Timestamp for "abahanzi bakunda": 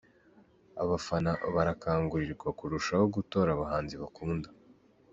3.53-4.49